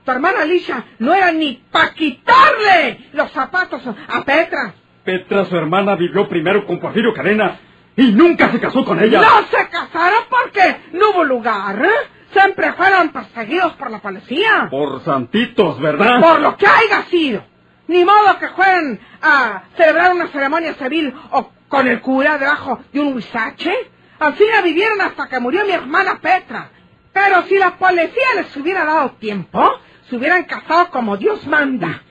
tu 0.04 0.10
hermana 0.10 0.42
Alicia 0.42 0.84
no 0.98 1.14
era 1.14 1.32
ni 1.32 1.62
para 1.70 1.92
quitarle 1.92 3.08
los 3.12 3.30
zapatos 3.32 3.82
a 3.86 4.22
Petra. 4.24 4.74
Petra, 5.04 5.44
su 5.44 5.56
hermana, 5.56 5.94
vivió 5.94 6.28
primero 6.28 6.66
con 6.66 6.80
Porfirio 6.80 7.12
Cadena 7.12 7.58
y 7.96 8.12
nunca 8.12 8.50
se 8.50 8.60
casó 8.60 8.84
con 8.84 9.02
ella. 9.02 9.20
No 9.20 9.46
se 9.46 9.68
casaron 9.68 10.24
porque 10.28 10.76
no 10.92 11.10
hubo 11.10 11.24
lugar. 11.24 11.84
¿eh? 11.84 11.88
Siempre 12.32 12.72
fueron 12.72 13.10
perseguidos 13.10 13.72
por 13.74 13.90
la 13.90 14.00
policía. 14.00 14.68
Por 14.70 15.02
santitos, 15.02 15.80
¿verdad? 15.80 16.20
Por 16.20 16.40
lo 16.40 16.56
que 16.56 16.66
haya 16.66 17.02
sido. 17.04 17.44
Ni 17.88 18.04
modo 18.04 18.38
que 18.38 18.48
fueran 18.48 18.98
a 19.22 19.62
celebrar 19.76 20.12
una 20.14 20.28
ceremonia 20.28 20.74
civil 20.74 21.14
o 21.30 21.50
con 21.68 21.86
el 21.86 22.00
cura 22.00 22.38
debajo 22.38 22.80
de 22.92 23.00
un 23.00 23.14
huizache. 23.14 23.72
Al 24.18 24.34
fin 24.34 24.46
la 24.50 24.62
vivieron 24.62 25.00
hasta 25.00 25.28
que 25.28 25.40
murió 25.40 25.64
mi 25.64 25.72
hermana 25.72 26.18
Petra. 26.20 26.70
Pero 27.12 27.42
si 27.42 27.58
la 27.58 27.76
policía 27.76 28.34
les 28.36 28.56
hubiera 28.56 28.84
dado 28.84 29.10
tiempo, 29.12 29.62
se 30.08 30.16
hubieran 30.16 30.44
casado 30.44 30.90
como 30.90 31.16
Dios 31.16 31.46
manda. 31.46 32.02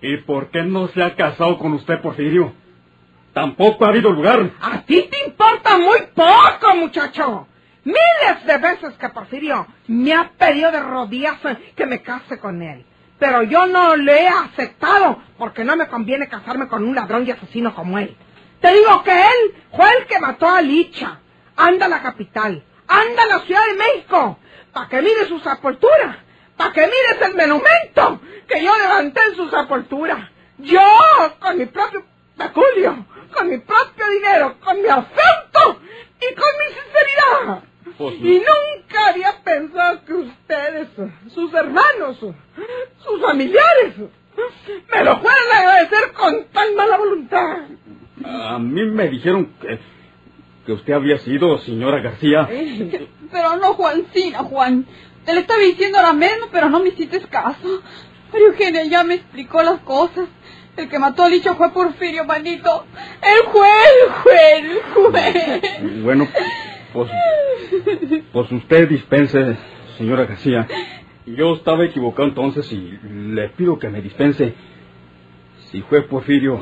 ¿Y 0.00 0.18
por 0.18 0.50
qué 0.50 0.62
no 0.62 0.88
se 0.88 1.02
ha 1.02 1.14
casado 1.16 1.58
con 1.58 1.72
usted, 1.72 2.00
Porfirio? 2.00 2.52
Tampoco 3.32 3.84
ha 3.84 3.88
habido 3.88 4.10
lugar. 4.10 4.50
A 4.60 4.82
ti 4.82 5.08
te 5.10 5.26
importa 5.26 5.78
muy 5.78 5.98
poco, 6.14 6.76
muchacho. 6.76 7.48
Miles 7.84 8.46
de 8.46 8.58
veces 8.58 8.94
que 8.94 9.08
Porfirio 9.08 9.66
me 9.88 10.12
ha 10.14 10.30
pedido 10.38 10.70
de 10.70 10.80
rodillas 10.80 11.38
que 11.74 11.86
me 11.86 12.00
case 12.00 12.38
con 12.38 12.62
él. 12.62 12.84
Pero 13.18 13.42
yo 13.42 13.66
no 13.66 13.96
le 13.96 14.22
he 14.22 14.28
aceptado 14.28 15.22
porque 15.38 15.64
no 15.64 15.76
me 15.76 15.88
conviene 15.88 16.28
casarme 16.28 16.68
con 16.68 16.84
un 16.84 16.94
ladrón 16.94 17.26
y 17.26 17.30
asesino 17.30 17.74
como 17.74 17.98
él. 17.98 18.16
Te 18.60 18.72
digo 18.72 19.02
que 19.02 19.12
él 19.12 19.54
fue 19.76 19.86
el 19.98 20.06
que 20.06 20.18
mató 20.18 20.48
a 20.48 20.62
Licha. 20.62 21.20
Anda 21.56 21.86
a 21.86 21.88
la 21.88 22.02
capital, 22.02 22.64
anda 22.88 23.22
a 23.22 23.26
la 23.26 23.38
Ciudad 23.40 23.64
de 23.66 23.74
México, 23.74 24.38
para 24.72 24.88
que 24.88 25.02
mire 25.02 25.26
su 25.28 25.38
sepultura, 25.38 26.24
para 26.56 26.72
que 26.72 26.80
mires 26.80 27.22
el 27.22 27.36
monumento 27.36 28.20
que 28.48 28.62
yo 28.62 28.76
levanté 28.76 29.20
en 29.22 29.36
su 29.36 29.48
sepultura. 29.48 30.30
Yo, 30.58 30.80
con 31.38 31.58
mi 31.58 31.66
propio 31.66 32.04
peculio, 32.36 33.06
con 33.32 33.48
mi 33.48 33.58
propio 33.58 34.08
dinero, 34.08 34.56
con 34.60 34.80
mi 34.82 34.88
afecto 34.88 35.80
y 36.30 36.34
con 36.34 36.46
mi 36.58 36.74
sinceridad. 36.74 37.62
Pues, 37.98 38.14
Y 38.16 38.38
nunca 38.40 39.08
había 39.10 39.32
pensado 39.44 40.04
que 40.04 40.12
ustedes, 40.14 40.88
sus 41.32 41.52
hermanos, 41.54 42.18
sus 42.18 43.20
familiares, 43.20 43.94
me 43.96 45.04
lo 45.04 45.18
fueran 45.18 45.52
a 45.52 45.58
agradecer 45.58 46.12
con 46.12 46.44
tan 46.52 46.74
mala 46.74 46.96
voluntad. 46.96 47.58
A 48.24 48.58
mí 48.58 48.84
me 48.86 49.08
dijeron 49.08 49.54
que, 49.60 49.78
que 50.66 50.72
usted 50.72 50.92
había 50.94 51.18
sido 51.18 51.58
señora 51.58 52.00
García. 52.00 52.48
Pero 53.30 53.56
no, 53.56 53.74
Juancina, 53.74 54.38
Juan. 54.38 54.86
Te 55.24 55.34
lo 55.34 55.40
estaba 55.40 55.60
diciendo 55.60 55.98
ahora 55.98 56.12
mismo, 56.12 56.48
pero 56.52 56.68
no 56.68 56.80
me 56.80 56.88
hiciste 56.88 57.20
caso. 57.20 57.82
María 58.32 58.48
Eugenia 58.48 58.84
ya 58.84 59.04
me 59.04 59.14
explicó 59.14 59.62
las 59.62 59.80
cosas. 59.80 60.28
El 60.76 60.88
que 60.88 60.98
mató 60.98 61.22
a 61.22 61.28
Licho 61.28 61.54
fue 61.54 61.72
Porfirio, 61.72 62.24
manito. 62.24 62.84
El 63.22 63.46
juez, 63.46 63.70
el 64.02 64.12
juez, 64.12 64.64
el 64.64 64.82
juez. 64.92 66.02
Bueno, 66.02 66.28
pues, 66.92 67.10
pues 68.32 68.52
usted 68.52 68.88
dispense, 68.88 69.56
señora 69.96 70.24
García. 70.24 70.66
Yo 71.26 71.54
estaba 71.54 71.84
equivocado 71.84 72.28
entonces 72.28 72.70
y 72.72 72.98
le 73.02 73.48
pido 73.50 73.78
que 73.78 73.88
me 73.88 74.02
dispense. 74.02 74.54
Si 75.70 75.80
fue 75.82 76.02
Porfirio, 76.02 76.60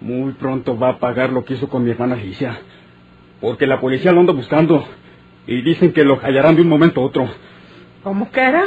muy 0.00 0.32
pronto 0.32 0.78
va 0.78 0.90
a 0.90 0.98
pagar 0.98 1.30
lo 1.30 1.44
que 1.44 1.54
hizo 1.54 1.68
con 1.68 1.84
mi 1.84 1.90
hermana 1.90 2.14
Alicia. 2.14 2.60
Porque 3.40 3.66
la 3.66 3.80
policía 3.80 4.12
lo 4.12 4.20
anda 4.20 4.32
buscando 4.32 4.86
y 5.46 5.62
dicen 5.62 5.92
que 5.92 6.04
lo 6.04 6.16
hallarán 6.16 6.56
de 6.56 6.62
un 6.62 6.68
momento 6.68 7.00
a 7.00 7.04
otro. 7.04 7.28
¿Cómo 8.02 8.30
que 8.30 8.40
era? 8.40 8.64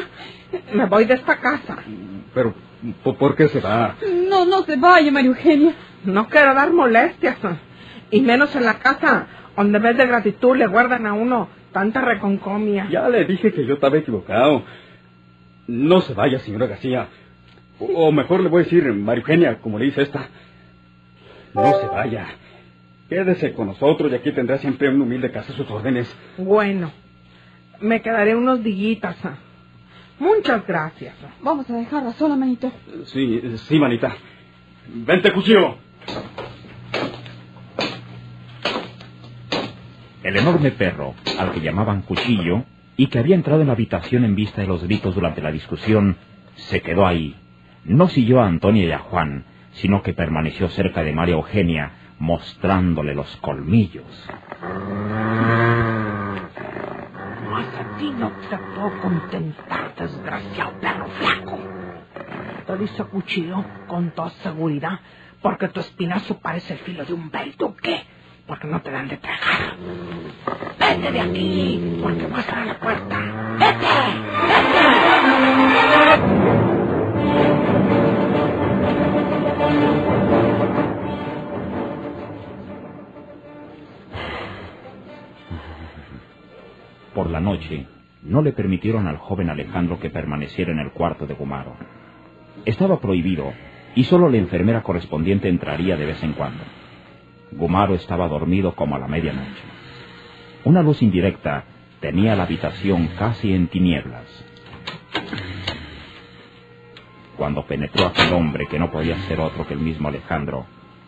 Me 0.73 0.85
voy 0.85 1.05
de 1.05 1.15
esta 1.15 1.37
casa. 1.39 1.77
Pero, 2.33 2.53
¿por 3.03 3.17
por 3.17 3.35
qué 3.35 3.47
se 3.47 3.59
va? 3.59 3.95
No, 4.29 4.45
no 4.45 4.63
se 4.63 4.75
vaya, 4.75 5.11
María 5.11 5.29
Eugenia. 5.29 5.73
No 6.03 6.27
quiero 6.27 6.53
dar 6.53 6.71
molestias. 6.71 7.37
Y 8.11 8.21
menos 8.21 8.55
en 8.55 8.65
la 8.65 8.79
casa, 8.79 9.27
donde 9.57 9.77
en 9.77 9.83
vez 9.83 9.97
de 9.97 10.05
gratitud 10.05 10.55
le 10.55 10.67
guardan 10.67 11.05
a 11.05 11.13
uno 11.13 11.49
tanta 11.71 12.01
reconcomia. 12.01 12.87
Ya 12.89 13.09
le 13.09 13.25
dije 13.25 13.51
que 13.51 13.65
yo 13.65 13.75
estaba 13.75 13.97
equivocado. 13.97 14.63
No 15.67 16.01
se 16.01 16.13
vaya, 16.13 16.39
señora 16.39 16.67
García. 16.67 17.07
O, 17.79 17.85
o 17.85 18.11
mejor 18.11 18.41
le 18.41 18.49
voy 18.49 18.61
a 18.61 18.63
decir, 18.63 18.83
María 18.93 19.21
Eugenia, 19.21 19.57
como 19.59 19.79
le 19.79 19.85
dice 19.85 20.03
esta. 20.03 20.29
No 21.53 21.73
se 21.79 21.87
vaya. 21.87 22.27
Quédese 23.09 23.53
con 23.53 23.67
nosotros 23.67 24.11
y 24.11 24.15
aquí 24.15 24.31
tendrá 24.31 24.57
siempre 24.57 24.89
un 24.89 25.01
humilde 25.01 25.31
casa 25.31 25.53
a 25.53 25.55
sus 25.55 25.69
órdenes. 25.69 26.13
Bueno, 26.37 26.91
me 27.79 28.01
quedaré 28.01 28.35
unos 28.35 28.63
dillitas. 28.63 29.17
Muchas 30.19 30.65
gracias. 30.65 31.15
Vamos 31.41 31.69
a 31.69 31.73
dejarla 31.73 32.13
sola, 32.13 32.35
manito. 32.35 32.71
Sí, 33.05 33.41
sí, 33.67 33.79
manita. 33.79 34.15
Vente, 34.87 35.31
cuchillo. 35.33 35.77
El 40.23 40.37
enorme 40.37 40.71
perro, 40.71 41.13
al 41.37 41.51
que 41.51 41.61
llamaban 41.61 42.01
Cuchillo, 42.01 42.63
y 42.97 43.07
que 43.07 43.19
había 43.19 43.35
entrado 43.35 43.61
en 43.61 43.67
la 43.67 43.73
habitación 43.73 44.25
en 44.25 44.35
vista 44.35 44.61
de 44.61 44.67
los 44.67 44.83
gritos 44.83 45.13
durante 45.13 45.41
la 45.41 45.51
discusión, 45.51 46.17
se 46.55 46.81
quedó 46.81 47.05
ahí. 47.05 47.35
No 47.83 48.07
siguió 48.07 48.41
a 48.41 48.47
Antonia 48.47 48.85
y 48.85 48.91
a 48.91 48.99
Juan, 48.99 49.45
sino 49.73 50.01
que 50.01 50.13
permaneció 50.13 50.69
cerca 50.69 51.03
de 51.03 51.13
María 51.13 51.35
Eugenia, 51.35 51.91
mostrándole 52.17 53.13
los 53.13 53.35
colmillos. 53.37 54.05
No 58.11 58.31
te 58.49 58.57
puedo 58.57 59.01
contentar, 59.01 59.93
desgraciado 59.95 60.79
perro 60.79 61.07
flaco. 61.09 61.59
Te 62.65 62.77
dice 62.77 63.03
cuchillo 63.03 63.63
con 63.87 64.11
toda 64.11 64.29
seguridad, 64.29 64.99
porque 65.41 65.67
tu 65.67 65.79
espinazo 65.79 66.39
parece 66.39 66.73
el 66.73 66.79
filo 66.79 67.03
de 67.03 67.13
un 67.13 67.31
duque, 67.57 68.03
porque 68.47 68.67
no 68.67 68.81
te 68.81 68.91
dan 68.91 69.07
de 69.07 69.17
tragar. 69.17 69.75
Vete 70.79 71.11
de 71.11 71.19
aquí, 71.19 71.99
porque 72.01 72.27
vas 72.27 72.47
a 72.49 72.65
la 72.65 72.79
puerta. 72.79 73.19
¡Vete! 73.59 73.87
¡Vete! 74.47 74.85
Por 87.13 87.29
la 87.29 87.39
noche, 87.39 87.87
no 88.25 88.41
le 88.41 88.53
permitieron 88.53 89.07
al 89.07 89.17
joven 89.17 89.49
Alejandro 89.49 89.99
que 89.99 90.09
permaneciera 90.09 90.71
en 90.71 90.79
el 90.79 90.91
cuarto 90.91 91.27
de 91.27 91.35
Gumaro. 91.35 91.75
Estaba 92.65 92.99
prohibido 92.99 93.53
y 93.93 94.03
solo 94.03 94.29
la 94.29 94.37
enfermera 94.37 94.81
correspondiente 94.81 95.47
entraría 95.47 95.95
de 95.95 96.05
vez 96.05 96.21
en 96.23 96.33
cuando. 96.33 96.63
Gumaro 97.51 97.93
estaba 97.93 98.27
dormido 98.27 98.75
como 98.75 98.95
a 98.95 98.99
la 98.99 99.07
medianoche. 99.07 99.63
Una 100.63 100.81
luz 100.81 101.01
indirecta 101.01 101.65
tenía 101.99 102.35
la 102.35 102.43
habitación 102.43 103.09
casi 103.17 103.53
en 103.53 103.67
tinieblas. 103.67 104.25
Cuando 107.37 107.65
penetró 107.65 108.07
aquel 108.07 108.33
hombre 108.33 108.65
que 108.67 108.79
no 108.79 108.91
podía 108.91 109.17
ser 109.27 109.39
otro 109.39 109.67
que 109.67 109.73
el 109.73 109.79
mismo 109.79 110.07
Alejandro, 110.07 110.65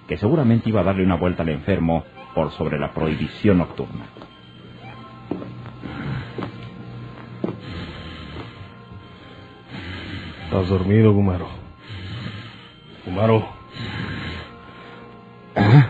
que 0.08 0.18
seguramente 0.18 0.70
iba 0.70 0.82
a 0.82 0.84
darle 0.84 1.04
una 1.04 1.16
vuelta 1.16 1.44
al 1.44 1.50
enfermo 1.50 2.04
por 2.36 2.52
sobre 2.52 2.78
la 2.78 2.94
prohibición 2.94 3.58
nocturna. 3.58 4.06
¿Estás 10.58 10.72
dormido, 10.72 11.14
Gumaro? 11.14 11.48
Gumaro. 13.06 13.48
¿Ah? 15.56 15.88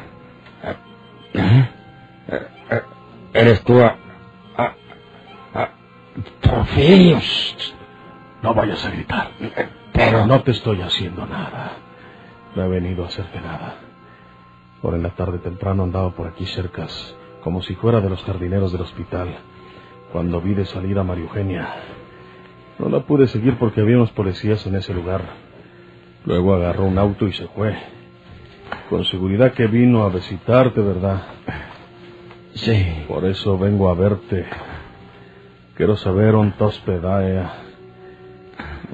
¿Ah? 0.62 1.70
¿Ah? 2.70 2.82
¿Eres 3.34 3.64
tú 3.64 3.80
a... 3.80 3.96
a... 4.58 4.76
a... 5.54 5.70
Porfirio? 6.42 7.18
No 8.44 8.54
vayas 8.54 8.84
a 8.84 8.90
gritar. 8.90 9.32
Pero... 9.94 10.26
No 10.28 10.44
te 10.44 10.52
estoy 10.52 10.82
haciendo 10.82 11.26
nada. 11.26 11.78
No 12.54 12.66
he 12.66 12.68
venido 12.68 13.06
a 13.06 13.08
hacerte 13.08 13.40
nada. 13.40 13.76
Por 14.82 14.96
en 14.96 15.04
la 15.04 15.12
tarde 15.12 15.38
temprano 15.40 15.84
andaba 15.84 16.12
por 16.12 16.28
aquí 16.28 16.46
cercas, 16.46 17.16
como 17.42 17.62
si 17.62 17.74
fuera 17.76 18.02
de 18.02 18.10
los 18.10 18.22
jardineros 18.26 18.74
del 18.74 18.82
hospital, 18.82 19.34
cuando 20.12 20.41
vi 20.41 20.56
de 20.56 20.65
salir 20.65 21.00
a 21.00 21.04
María 21.04 21.24
Eugenia. 21.24 21.74
No 22.80 22.90
la 22.90 23.00
pude 23.02 23.28
seguir 23.28 23.58
porque 23.58 23.82
había 23.82 23.98
unos 23.98 24.12
policías 24.12 24.66
en 24.68 24.76
ese 24.76 24.94
lugar. 24.94 25.22
Luego 26.26 26.54
agarró 26.54 26.86
un 26.86 26.98
auto 26.98 27.28
y 27.28 27.34
se 27.34 27.48
fue. 27.48 27.76
Con 28.90 29.06
seguridad 29.06 29.54
que 29.54 29.68
vino 29.68 30.04
a 30.04 30.10
visitarte, 30.10 30.82
¿verdad? 30.82 31.24
Sí. 32.54 33.04
Por 33.08 33.26
eso 33.26 33.58
vengo 33.58 33.90
a 33.90 33.96
verte. 33.96 34.46
Quiero 35.76 35.96
saber 35.96 36.34
dónde 36.34 36.52
está 36.52 36.66
hospedada. 36.66 37.63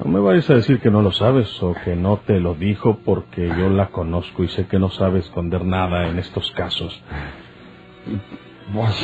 No 0.04 0.12
me 0.12 0.20
vayas 0.20 0.50
a 0.50 0.56
decir 0.56 0.80
que 0.80 0.90
no 0.90 1.02
lo 1.02 1.12
sabes 1.12 1.62
o 1.62 1.76
que 1.86 1.96
no 1.96 2.18
te 2.18 2.40
lo 2.40 2.56
dijo 2.56 3.00
porque 3.06 3.48
yo 3.48 3.70
la 3.70 3.88
conozco 3.88 4.44
y 4.44 4.48
sé 4.50 4.66
que 4.68 4.80
no 4.80 4.90
sabe 4.90 5.20
esconder 5.20 5.64
nada 5.64 6.08
en 6.10 6.20
estos 6.20 6.52
casos. 6.52 7.02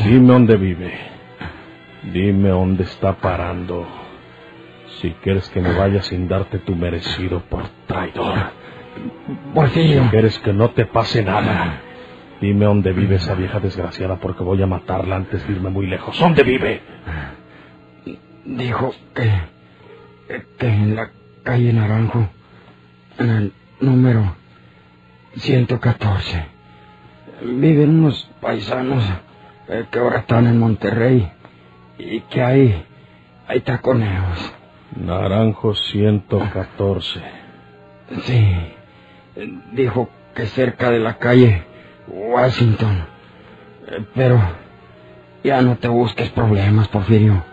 Dime 0.03 0.27
dónde 0.27 0.57
vive. 0.57 0.93
Dime 2.11 2.49
dónde 2.49 2.83
está 2.83 3.13
parando. 3.17 3.85
Si 4.97 5.11
quieres 5.21 5.47
que 5.49 5.61
me 5.61 5.73
vaya 5.73 6.01
sin 6.01 6.27
darte 6.27 6.59
tu 6.59 6.75
merecido 6.75 7.41
por 7.49 7.63
traidor. 7.87 8.51
Porfirio. 9.53 10.03
Si 10.03 10.09
quieres 10.09 10.39
que 10.39 10.53
no 10.53 10.71
te 10.71 10.85
pase 10.85 11.23
nada. 11.23 11.81
Dime 12.41 12.65
dónde 12.65 12.93
vive 12.93 13.15
esa 13.15 13.35
vieja 13.35 13.59
desgraciada 13.59 14.17
porque 14.17 14.43
voy 14.43 14.61
a 14.61 14.67
matarla 14.67 15.17
antes 15.17 15.45
de 15.45 15.53
irme 15.53 15.69
muy 15.69 15.87
lejos. 15.87 16.17
¿Dónde 16.19 16.43
vive? 16.43 16.81
Dijo 18.45 18.93
que... 19.13 19.31
que 20.57 20.67
en 20.67 20.95
la 20.95 21.11
calle 21.43 21.73
Naranjo, 21.73 22.29
en 23.17 23.29
el 23.29 23.53
número 23.81 24.35
114, 25.35 26.45
viven 27.43 27.99
unos 27.99 28.29
paisanos 28.41 29.03
eh, 29.67 29.85
que 29.91 29.99
ahora 29.99 30.19
están 30.19 30.47
en 30.47 30.57
Monterrey 30.59 31.31
y 31.97 32.21
que 32.21 32.41
hay... 32.41 32.85
hay 33.47 33.59
taconeos. 33.61 34.53
Naranjo 34.99 35.73
114. 35.75 37.21
Sí. 38.23 38.55
Dijo 39.73 40.09
que 40.35 40.45
cerca 40.47 40.89
de 40.91 40.99
la 40.99 41.17
calle 41.17 41.63
Washington. 42.07 43.05
Eh, 43.87 44.05
Pero 44.15 44.41
ya 45.43 45.61
no 45.61 45.77
te 45.77 45.87
busques 45.87 46.29
problemas, 46.29 46.87
Porfirio. 46.89 47.43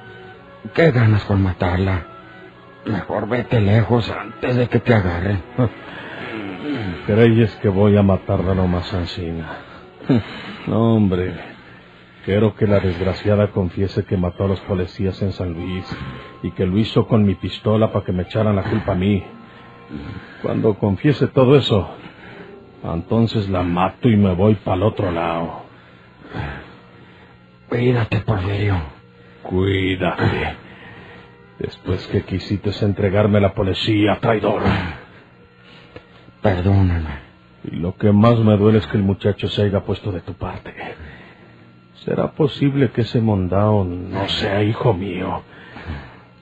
¿Qué 0.75 0.91
ganas 0.91 1.25
con 1.25 1.43
matarla? 1.43 2.05
Mejor 2.87 3.29
vete 3.29 3.61
lejos 3.61 4.11
antes 4.11 4.57
de 4.57 4.69
que 4.69 4.81
te 4.81 4.95
agarren. 4.95 5.43
¿Creyes 7.07 7.55
que 7.57 7.69
voy 7.69 7.97
a 7.97 8.03
matarla 8.03 8.55
nomás 8.55 8.93
Ancina? 8.93 9.59
No, 10.67 10.97
hombre. 10.97 11.33
Quiero 12.27 12.57
que 12.57 12.67
la 12.67 12.81
desgraciada 12.81 13.53
confiese 13.53 14.05
que 14.05 14.17
mató 14.17 14.47
a 14.47 14.49
los 14.49 14.61
policías 14.62 15.23
en 15.23 15.31
San 15.31 15.53
Luis 15.53 15.87
y 16.43 16.51
que 16.51 16.67
lo 16.67 16.77
hizo 16.77 17.07
con 17.07 17.25
mi 17.25 17.37
pistola 17.37 17.93
para 17.93 18.05
que 18.05 18.11
me 18.11 18.25
echaran 18.25 18.57
la 18.57 18.65
culpa 18.65 18.93
a 18.93 18.97
mí. 18.97 19.23
Cuando 20.43 20.75
confiese 20.75 21.29
todo 21.29 21.57
eso, 21.57 21.89
entonces 22.83 23.49
la 23.49 23.62
mato 23.62 24.09
y 24.09 24.17
me 24.17 24.35
voy 24.35 24.57
para 24.57 24.77
el 24.77 24.83
otro 24.83 25.12
lado. 25.12 25.67
Cuídate, 27.69 28.19
Porfirio. 28.19 28.75
Cuídate. 29.45 30.57
Después 31.61 32.09
que 32.09 32.25
quisiste 32.25 32.73
entregarme 32.85 33.39
a 33.39 33.43
la 33.43 33.55
policía, 33.55 34.19
traidor. 34.21 34.62
Perdóname. 36.43 37.25
Y 37.71 37.77
lo 37.77 37.95
que 37.95 38.11
más 38.11 38.37
me 38.41 38.57
duele 38.57 38.79
es 38.79 38.87
que 38.89 38.97
el 38.97 39.05
muchacho 39.05 39.47
se 39.47 39.62
haya 39.62 39.85
puesto 39.85 40.11
de 40.11 40.23
tu 40.23 40.35
parte. 40.35 40.75
¿Será 42.05 42.33
posible 42.33 42.91
que 42.91 43.03
ese 43.03 43.21
mondao 43.21 43.85
no 43.85 44.29
sea 44.29 44.63
hijo 44.63 44.93
mío? 44.95 45.43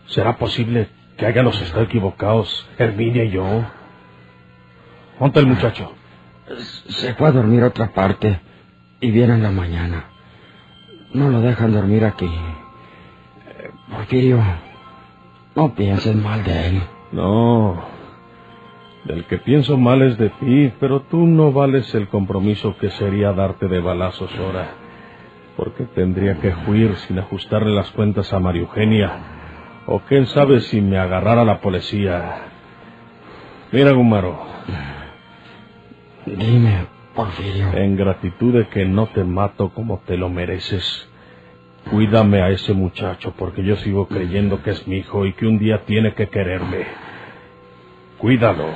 ¿Será 0.06 0.36
posible 0.36 0.88
que 1.16 1.26
hayamos 1.26 1.60
estado 1.62 1.84
equivocados, 1.84 2.68
Herminia 2.78 3.24
y 3.24 3.30
yo? 3.30 3.64
¿Dónde 5.18 5.40
el 5.40 5.46
muchacho? 5.46 5.92
Se 6.88 7.14
fue 7.14 7.28
a 7.28 7.32
dormir 7.32 7.62
a 7.62 7.68
otra 7.68 7.92
parte 7.92 8.40
y 9.00 9.10
viene 9.10 9.34
en 9.34 9.42
la 9.42 9.50
mañana. 9.50 10.04
No 11.12 11.30
lo 11.30 11.40
dejan 11.40 11.72
dormir 11.72 12.04
aquí. 12.04 12.30
Porfirio, 13.90 14.42
no 15.54 15.74
pienses 15.74 16.16
mal 16.16 16.42
de 16.42 16.68
él. 16.68 16.82
No. 17.12 17.80
Del 19.04 19.24
que 19.26 19.38
pienso 19.38 19.78
mal 19.78 20.02
es 20.02 20.18
de 20.18 20.30
ti, 20.30 20.72
pero 20.80 21.02
tú 21.02 21.26
no 21.26 21.52
vales 21.52 21.94
el 21.94 22.08
compromiso 22.08 22.76
que 22.78 22.90
sería 22.90 23.32
darte 23.32 23.68
de 23.68 23.80
balazos 23.80 24.30
ahora. 24.36 24.83
Porque 25.56 25.84
tendría 25.84 26.40
que 26.40 26.52
huir 26.66 26.96
sin 26.96 27.18
ajustarle 27.18 27.74
las 27.74 27.90
cuentas 27.92 28.32
a 28.32 28.40
María 28.40 28.62
Eugenia. 28.62 29.12
O 29.86 30.00
quién 30.00 30.26
sabe 30.26 30.60
si 30.60 30.80
me 30.80 30.98
agarrara 30.98 31.44
la 31.44 31.60
policía. 31.60 32.42
Mira, 33.70 33.92
Gumaro. 33.92 34.46
Dime, 36.26 36.86
Porfirio. 37.14 37.72
En 37.74 37.96
gratitud 37.96 38.54
de 38.54 38.68
que 38.68 38.84
no 38.84 39.06
te 39.08 39.24
mato 39.24 39.70
como 39.70 40.00
te 40.06 40.16
lo 40.16 40.28
mereces, 40.30 41.08
cuídame 41.90 42.40
a 42.40 42.50
ese 42.50 42.72
muchacho 42.72 43.34
porque 43.36 43.62
yo 43.62 43.76
sigo 43.76 44.08
creyendo 44.08 44.62
que 44.62 44.70
es 44.70 44.86
mi 44.88 44.98
hijo 44.98 45.26
y 45.26 45.34
que 45.34 45.46
un 45.46 45.58
día 45.58 45.84
tiene 45.84 46.14
que 46.14 46.28
quererme. 46.28 46.86
Cuídalo. 48.18 48.68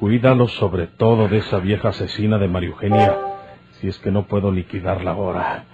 Cuídalo 0.00 0.48
sobre 0.48 0.88
todo 0.88 1.28
de 1.28 1.38
esa 1.38 1.58
vieja 1.60 1.90
asesina 1.90 2.36
de 2.38 2.48
María 2.48 2.70
Eugenia, 2.70 3.16
si 3.82 3.88
es 3.88 3.98
que 3.98 4.12
no 4.12 4.26
puedo 4.26 4.52
liquidarla 4.52 5.10
ahora. 5.10 5.64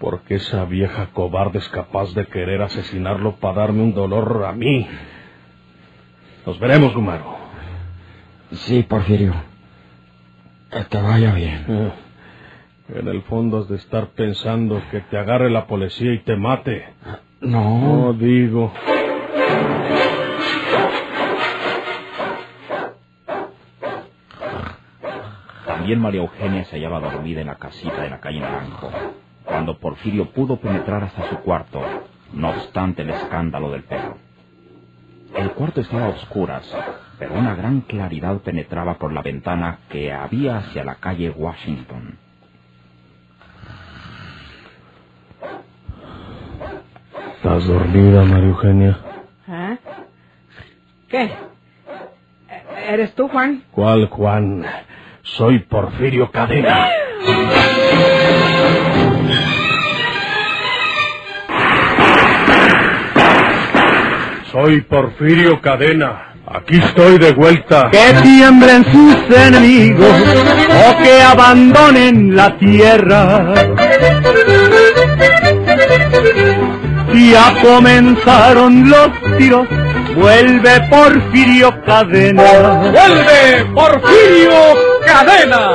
Porque 0.00 0.34
esa 0.34 0.64
vieja 0.64 1.10
cobarde 1.12 1.60
es 1.60 1.68
capaz 1.68 2.12
de 2.14 2.26
querer 2.26 2.60
asesinarlo 2.62 3.36
para 3.36 3.60
darme 3.60 3.82
un 3.84 3.94
dolor 3.94 4.44
a 4.44 4.52
mí. 4.52 4.88
Nos 6.44 6.58
veremos, 6.58 6.92
Gumaro. 6.92 7.36
Sí, 8.50 8.82
Porfirio. 8.82 9.32
Que 10.72 10.84
te 10.84 11.00
vaya 11.00 11.32
bien. 11.32 11.64
Eh, 11.68 11.92
En 12.96 13.06
el 13.06 13.22
fondo 13.22 13.58
has 13.58 13.68
de 13.68 13.76
estar 13.76 14.08
pensando 14.08 14.82
que 14.90 15.00
te 15.02 15.16
agarre 15.16 15.48
la 15.48 15.68
policía 15.68 16.12
y 16.12 16.18
te 16.18 16.34
mate. 16.34 16.84
No. 17.40 18.08
No 18.08 18.12
digo. 18.14 18.72
También 25.82 26.00
María 26.00 26.20
Eugenia 26.20 26.64
se 26.66 26.76
hallaba 26.76 27.00
dormida 27.00 27.40
en 27.40 27.48
la 27.48 27.56
casita 27.56 28.02
de 28.02 28.08
la 28.10 28.20
calle 28.20 28.38
Naranjo, 28.40 28.92
cuando 29.48 29.80
Porfirio 29.80 30.30
pudo 30.30 30.56
penetrar 30.60 31.02
hasta 31.02 31.28
su 31.28 31.40
cuarto, 31.40 31.82
no 32.32 32.50
obstante 32.50 33.02
el 33.02 33.10
escándalo 33.10 33.68
del 33.72 33.82
perro. 33.82 34.16
El 35.34 35.50
cuarto 35.50 35.80
estaba 35.80 36.04
a 36.04 36.10
oscuras, 36.10 36.64
pero 37.18 37.34
una 37.34 37.56
gran 37.56 37.80
claridad 37.80 38.38
penetraba 38.42 38.94
por 38.94 39.12
la 39.12 39.22
ventana 39.22 39.80
que 39.90 40.12
había 40.12 40.58
hacia 40.58 40.84
la 40.84 40.94
calle 40.94 41.30
Washington. 41.30 42.16
¿Estás 47.38 47.66
dormida, 47.66 48.22
María 48.24 48.50
Eugenia? 48.50 48.98
¿Eh? 49.48 49.78
¿Qué? 51.08 51.24
¿E- 51.24 52.94
¿Eres 52.94 53.16
tú, 53.16 53.26
Juan? 53.26 53.64
¿Cuál, 53.72 54.06
Juan? 54.10 54.64
Soy 55.22 55.60
Porfirio 55.60 56.30
Cadena. 56.30 56.88
Soy 64.50 64.80
Porfirio 64.82 65.60
Cadena. 65.60 66.34
Aquí 66.46 66.76
estoy 66.76 67.18
de 67.18 67.32
vuelta. 67.32 67.88
Que 67.90 68.12
tiemblen 68.22 68.84
sus 68.84 69.16
enemigos 69.36 70.10
o 70.10 71.02
que 71.02 71.22
abandonen 71.22 72.36
la 72.36 72.58
tierra. 72.58 73.54
Ya 77.14 77.54
comenzaron 77.62 78.90
los 78.90 79.38
tiros, 79.38 79.66
vuelve 80.14 80.80
Porfirio 80.90 81.82
Cadena. 81.86 82.42
¡Vuelve 82.92 83.64
Porfirio 83.72 84.91
Cadena! 85.04 85.70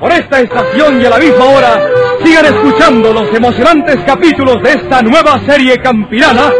Por 0.00 0.12
esta 0.12 0.40
estación 0.40 1.00
y 1.00 1.06
a 1.06 1.10
la 1.10 1.18
misma 1.18 1.44
hora, 1.44 1.80
sigan 2.22 2.46
escuchando 2.46 3.12
los 3.12 3.34
emocionantes 3.34 3.96
capítulos 4.06 4.62
de 4.62 4.70
esta 4.70 5.02
nueva 5.02 5.40
serie 5.46 5.78
campirana 5.78 6.52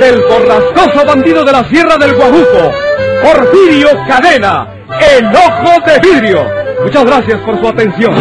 del 0.00 0.20
borrascoso 0.22 1.04
bandido 1.04 1.44
de 1.44 1.52
la 1.52 1.64
Sierra 1.64 1.96
del 1.96 2.14
Guajuco, 2.14 2.72
Porfirio 3.22 3.88
Cadena, 4.06 4.68
el 5.00 5.26
ojo 5.26 5.80
de 5.84 5.98
vidrio. 5.98 6.46
Muchas 6.84 7.04
gracias 7.04 7.40
por 7.40 7.58
su 7.60 7.68
atención. 7.68 8.14